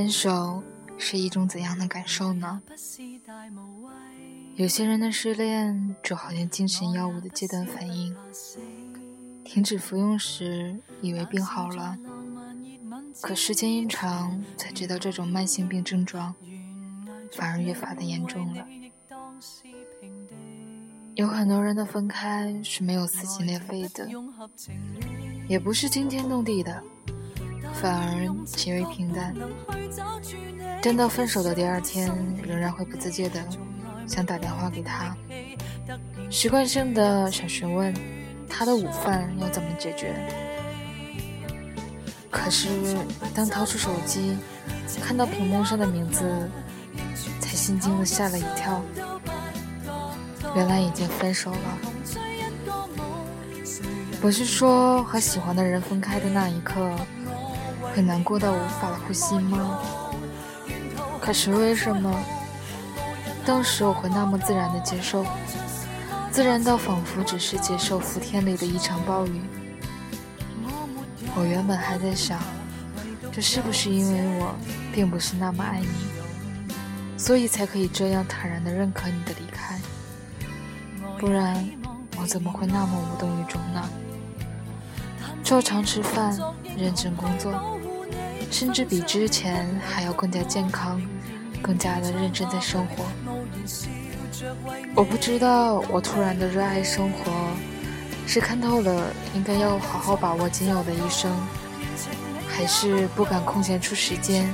[0.00, 0.62] 分手
[0.96, 2.62] 是一种怎样的感受呢？
[4.56, 8.16] 有些人的失恋就好像精神药物的戒断反应，
[9.44, 11.98] 停止服用时以为病好了，
[13.20, 16.34] 可时间一长才知道这种慢性病症状
[17.32, 18.66] 反而越发的严重了。
[21.14, 24.08] 有很多人的分开是没有撕心裂肺的，
[25.46, 26.82] 也不是惊天动地的。
[27.72, 29.34] 反而极为平淡，
[30.82, 32.10] 真到分手的第二天，
[32.46, 33.42] 仍然会不自觉的
[34.06, 35.16] 想打电话给他，
[36.28, 37.94] 习惯性的想询问
[38.48, 40.14] 他的午饭要怎么解决。
[42.30, 42.68] 可是
[43.34, 44.36] 当掏出手机，
[45.02, 46.48] 看到屏幕上的名字，
[47.40, 48.82] 才心惊的吓了一跳，
[50.54, 51.78] 原来已经分手了。
[54.20, 56.94] 不是说和喜欢的人分开的那一刻。
[57.94, 59.78] 会难过到无法呼吸吗？
[61.20, 62.12] 可是为什么
[63.44, 65.24] 当时我会那么自然的接受，
[66.30, 69.40] 自然到仿佛只是接受伏天里的一场暴雨？
[71.34, 72.38] 我原本还在想，
[73.32, 74.54] 这是不是因为我
[74.92, 75.88] 并不是那么爱你，
[77.16, 79.78] 所以才可以这样坦然的认可你的离开？
[81.18, 81.68] 不然
[82.18, 83.88] 我怎么会那么无动于衷呢？
[85.42, 86.36] 照常吃饭，
[86.76, 87.52] 认真工作。
[88.50, 91.00] 甚至比之前还要更加健康，
[91.62, 93.04] 更加的认真在生活。
[94.94, 97.32] 我不知道，我突然的热爱生活，
[98.26, 101.30] 是看透了应该要好好把握仅有的一生，
[102.48, 104.48] 还是不敢空闲出时间，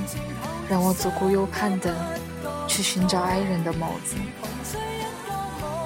[0.69, 1.93] 让我左顾右盼的
[2.67, 4.15] 去寻找爱人的眸子。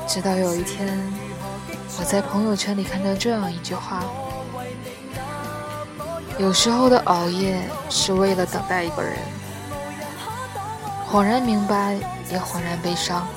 [0.07, 1.01] 直到有一天，
[1.97, 4.03] 我在朋友圈里看到这样一句话。
[6.41, 9.15] 有时候的熬夜是为了等待一个人，
[11.07, 11.93] 恍然明白，
[12.31, 13.27] 也恍然悲伤。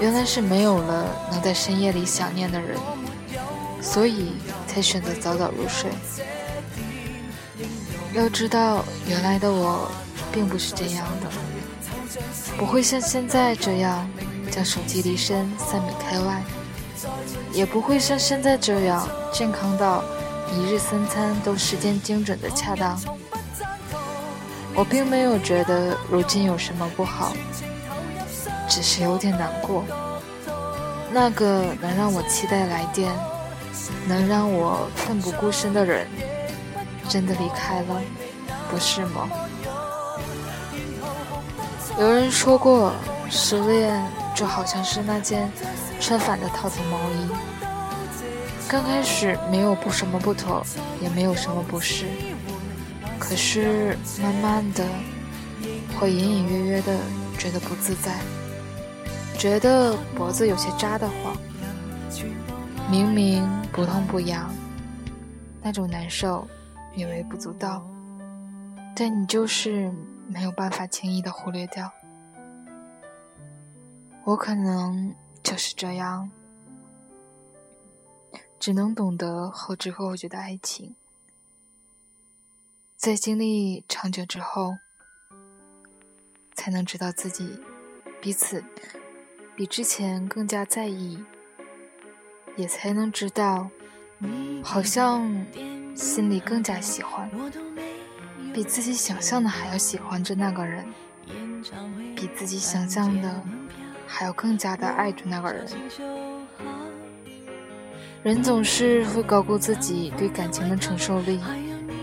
[0.00, 2.78] 原来是没有了能在深夜里想念的人，
[3.82, 4.34] 所以
[4.68, 5.90] 才选择早早入睡。
[8.12, 9.90] 要知道，原来的我
[10.30, 11.28] 并不是这样的，
[12.56, 14.08] 不会像现在这样
[14.48, 16.40] 将手机离身三米开外，
[17.52, 20.04] 也不会像现在这样健康到。
[20.54, 22.96] 一日三餐都时间精准的恰当，
[24.72, 27.32] 我并没有觉得如今有什么不好，
[28.68, 29.84] 只是有点难过。
[31.12, 33.12] 那个能让我期待来电，
[34.06, 36.06] 能让我奋不顾身的人，
[37.08, 38.00] 真的离开了，
[38.70, 39.28] 不是吗？
[41.98, 42.92] 有人说过，
[43.28, 44.04] 失恋
[44.34, 45.50] 就好像是那件
[46.00, 47.53] 穿反的套头毛衣。
[48.74, 50.60] 刚开始没有不什么不妥，
[51.00, 52.06] 也没有什么不适，
[53.20, 54.84] 可是慢慢的，
[55.96, 56.98] 会隐隐约约的
[57.38, 58.18] 觉得不自在，
[59.38, 61.36] 觉得脖子有些扎得慌，
[62.90, 64.52] 明明不痛不痒，
[65.62, 66.44] 那种难受
[66.96, 67.80] 也微不足道，
[68.96, 69.88] 但你就是
[70.26, 71.88] 没有办法轻易的忽略掉。
[74.24, 75.14] 我可能
[75.44, 76.28] 就是这样。
[78.64, 80.96] 只能懂得后知后觉的爱情，
[82.96, 84.78] 在经历长久之后，
[86.54, 87.60] 才能知道自己
[88.22, 88.64] 彼此
[89.54, 91.22] 比之前更加在意，
[92.56, 93.68] 也才能知道，
[94.62, 95.44] 好像
[95.94, 97.30] 心里更加喜欢，
[98.54, 100.86] 比自己想象的还要喜欢着那个人，
[102.16, 103.42] 比自己想象的
[104.06, 106.23] 还要更加的爱着那个人。
[108.24, 111.38] 人总是会高估自己对感情的承受力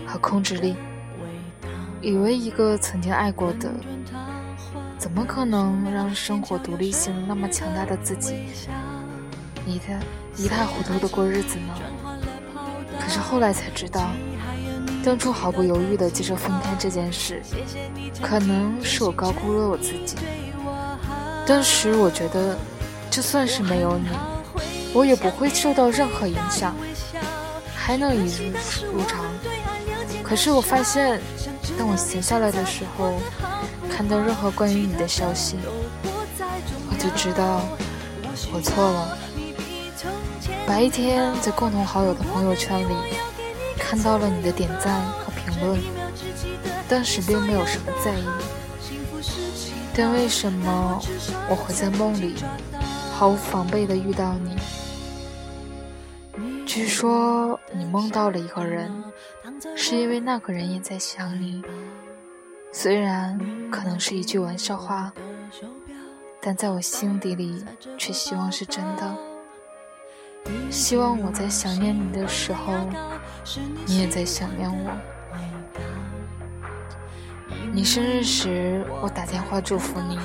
[0.06, 0.76] 和控制力，
[2.00, 3.68] 以为一个曾经爱过的，
[4.96, 8.36] 怎么可能让生活独立性那么强大的自己
[9.66, 9.98] 一塌
[10.36, 11.74] 一塌糊涂的过日子呢？
[13.00, 14.08] 可是后来才知道，
[15.04, 17.42] 当初毫不犹豫的接受分开这件事，
[18.22, 20.16] 可能是我高估了我自己。
[21.44, 22.56] 当时我觉得，
[23.10, 24.06] 就算是没有你。
[24.94, 26.74] 我也不会受到任何影响，
[27.74, 28.52] 还能一日
[28.92, 29.24] 如常。
[30.22, 31.20] 可是我发现，
[31.78, 33.14] 当我闲下来的时候，
[33.90, 35.56] 看到任何关于你的消息，
[36.90, 37.62] 我就知道
[38.52, 39.18] 我错了。
[40.66, 42.94] 白天在共同好友的朋友圈里
[43.78, 45.80] 看到了你的点赞和评论，
[46.88, 48.24] 当时并没有什么在意。
[49.94, 51.02] 但为什么
[51.50, 52.36] 我会在梦里
[53.12, 54.56] 毫无防备地遇到你？
[56.74, 58.90] 据说你梦到了一个人，
[59.76, 61.62] 是因为那个人也在想你。
[62.72, 63.38] 虽然
[63.70, 65.12] 可能是一句玩笑话，
[66.40, 67.62] 但在我心底里
[67.98, 69.14] 却希望是真的。
[70.70, 72.72] 希望我在想念你的时候，
[73.84, 74.90] 你也在想念我。
[77.70, 80.18] 你生日时，我打电话祝福你。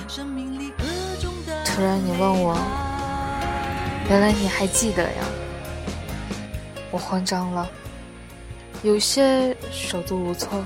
[1.66, 2.58] 突然你问我，
[4.10, 5.24] 原来你还记得呀？
[6.98, 7.70] 我慌张了，
[8.82, 10.66] 有些手足无措。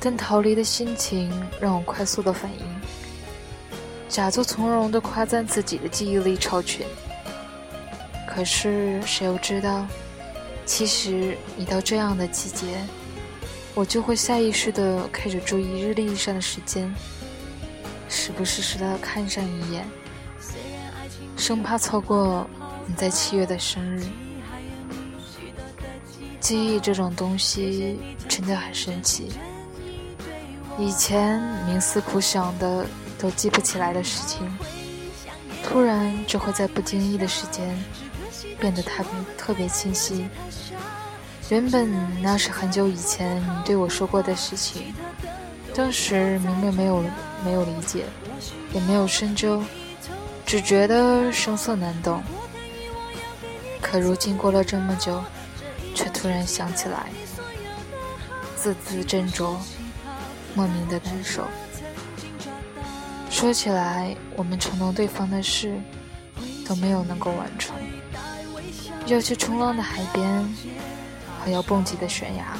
[0.00, 2.66] 但逃离的心情让我快速的反应，
[4.08, 6.84] 假作从容的夸赞自己的记忆力超群。
[8.26, 9.86] 可是谁又知道，
[10.66, 12.84] 其实一到这样的季节，
[13.76, 16.92] 我就会下意识的开始注意日历上的时间，
[18.08, 19.86] 时不时的看上一眼，
[21.36, 22.44] 生怕错过
[22.86, 24.02] 你在七月的生日。
[26.50, 27.96] 记忆这种东西
[28.28, 29.30] 真的很神奇。
[30.76, 32.84] 以前冥思苦想的
[33.16, 34.52] 都记不起来的事情，
[35.62, 37.78] 突然就会在不经意的时间
[38.58, 40.26] 变得特别特别清晰。
[41.50, 41.88] 原本
[42.20, 44.92] 那是很久以前你对我说过的事情，
[45.72, 47.04] 当时明明没有
[47.44, 48.06] 没有理解，
[48.74, 49.62] 也没有深究，
[50.44, 52.20] 只觉得生涩难懂。
[53.80, 55.22] 可如今过了这么久，
[56.00, 57.10] 却突然想起来，
[58.56, 59.54] 字字斟酌。
[60.54, 61.44] 莫名的难受。
[63.30, 65.78] 说起来，我们承诺对方的事
[66.66, 67.76] 都没有能够完成。
[69.06, 70.26] 要去冲浪的海边
[71.38, 72.56] 和要蹦极的悬崖，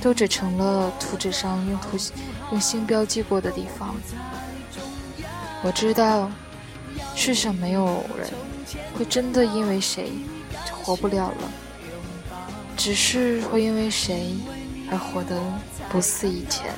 [0.00, 1.98] 都只成了图纸上用图
[2.50, 3.94] 用心标记过的地方。
[5.62, 6.30] 我知道，
[7.14, 8.28] 世上没有人
[8.96, 10.10] 会真的因为谁
[10.66, 11.52] 就活不了了，
[12.78, 14.34] 只是会因为谁
[14.90, 15.38] 而活得。
[15.90, 16.70] 不似以前，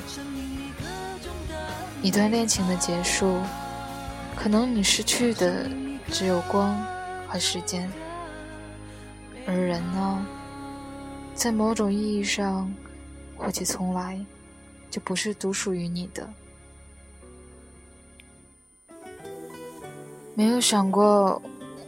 [2.01, 3.41] 一段恋情的结束，
[4.37, 5.69] 可能你失去的
[6.07, 6.81] 只有光
[7.27, 7.91] 和时间，
[9.45, 10.25] 而人呢，
[11.35, 12.73] 在某种意义上，
[13.35, 14.17] 或许从来
[14.89, 16.25] 就不是独属于你的。
[20.33, 21.41] 没有想过，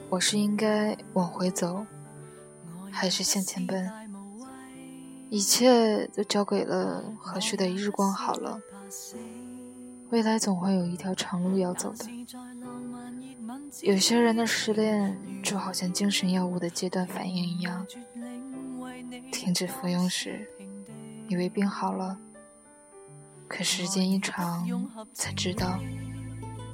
[0.10, 1.86] 我是应该往回走，
[2.92, 3.90] 还是向前奔？
[5.34, 8.62] 一切都交给了合适的日光好了，
[10.12, 12.06] 未来总会有一条长路要走的。
[13.82, 17.84] 有些人的失恋就好像精神药物的阶段反应一样，
[19.32, 20.48] 停止服用时，
[21.28, 22.16] 以为病好了，
[23.48, 24.70] 可时间一长
[25.16, 25.80] 才知道，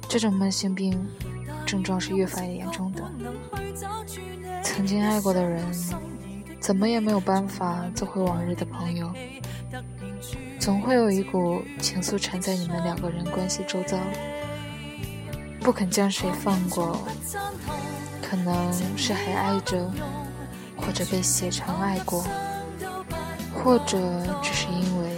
[0.06, 1.02] 这种慢性病
[1.64, 3.10] 症状是越发严重的。
[4.62, 5.64] 曾经爱过的人。
[6.60, 9.10] 怎么也没有办法做回往日的朋友，
[10.58, 13.96] 总会有一股情愫缠在你们两个人关系周遭，
[15.60, 17.08] 不肯将谁放过。
[18.22, 18.54] 可能
[18.96, 19.90] 是还爱着，
[20.76, 22.24] 或者被写成爱过，
[23.52, 23.98] 或者
[24.40, 25.10] 只是因为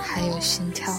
[0.00, 0.92] 还有心跳。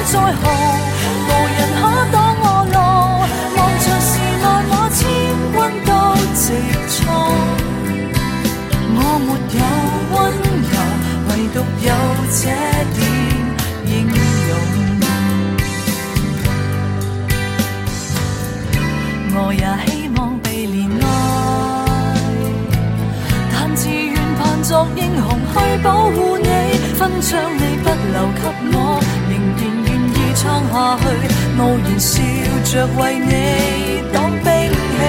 [0.00, 0.97] 将你
[1.80, 1.82] 可
[2.12, 2.76] 挡我路，
[3.56, 4.10] 望著是
[4.42, 5.00] 爱我千
[5.54, 5.56] 军
[5.86, 5.90] 都
[6.34, 6.42] 直
[6.94, 6.98] 冲。
[9.00, 9.60] 我没有
[10.12, 10.16] 温
[10.70, 10.74] 柔，
[11.28, 11.56] 唯独
[11.86, 11.88] 有
[12.30, 12.40] 这
[12.94, 13.00] 点
[13.86, 13.90] 英
[14.48, 14.50] 勇。
[19.30, 21.06] 我也希望被怜爱，
[23.52, 26.48] 但自愿扮作英雄去保护你，
[26.98, 27.67] 分享你。
[30.78, 31.02] 下去，
[31.58, 32.22] 傲然笑
[32.62, 33.32] 着为你
[34.12, 35.00] 挡兵器。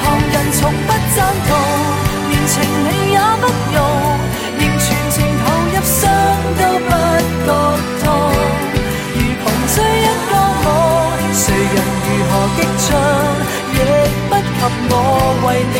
[0.00, 1.50] 旁人从不赞同，
[2.30, 2.54] 连情
[2.86, 3.78] 理也不容，
[4.56, 6.00] 仍全情投入，伤
[6.56, 6.90] 都不
[7.44, 7.48] 觉
[8.00, 8.04] 痛。
[9.12, 10.32] 如穷追一个
[10.64, 10.66] 梦，
[11.34, 11.76] 谁人
[12.06, 12.88] 如何激进，
[13.74, 13.78] 亦
[14.30, 14.40] 不及
[14.88, 14.92] 我
[15.44, 15.76] 为你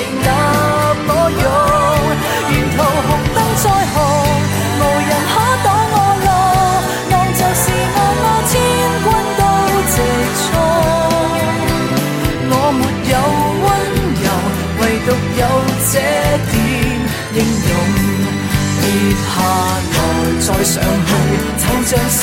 [20.40, 21.10] 再上去，
[21.58, 22.20] 就像是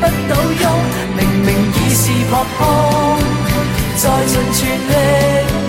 [0.00, 0.64] 不倒翁。
[1.16, 2.62] 明明已是扑空，
[3.96, 4.92] 再尽全力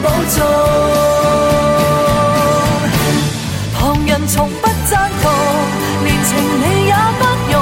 [0.03, 0.05] 保
[0.35, 0.37] 重。
[3.77, 4.71] 旁人从不。
[4.89, 5.31] 赞同，
[6.03, 7.55] 连情理也不容，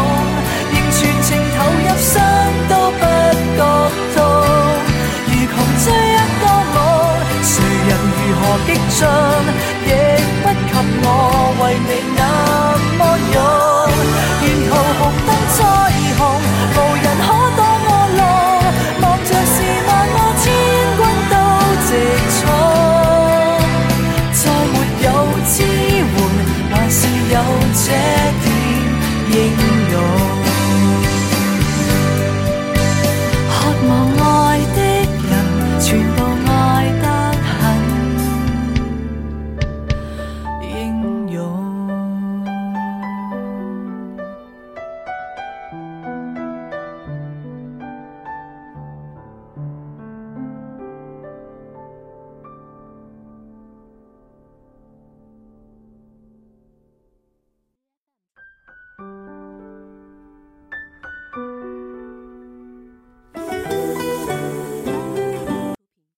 [0.72, 2.10] 仍全情投入，伤
[2.68, 3.02] 都不
[3.56, 3.60] 觉
[4.16, 4.18] 痛。
[5.28, 6.44] 如穷追一个
[6.74, 6.78] 梦，
[7.44, 7.52] 谁
[7.88, 8.68] 人如何激
[8.98, 9.00] 进，
[9.86, 9.88] 亦
[10.42, 11.06] 不及我
[11.62, 12.20] 为你那